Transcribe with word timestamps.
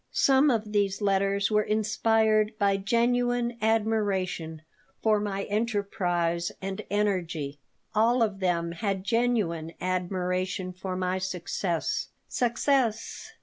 Some 0.13 0.49
of 0.49 0.71
these 0.71 0.99
letters 0.99 1.51
were 1.51 1.61
inspired 1.61 2.57
by 2.57 2.77
genuine 2.77 3.55
admiration 3.61 4.63
for 5.03 5.19
my 5.19 5.43
enterprise 5.43 6.51
and 6.59 6.81
energy. 6.89 7.59
All 7.93 8.23
of 8.23 8.39
them 8.39 8.71
had 8.71 9.03
genuine 9.03 9.73
admiration 9.79 10.73
for 10.73 10.95
my 10.95 11.19
success. 11.19 12.07
Success! 12.27 13.31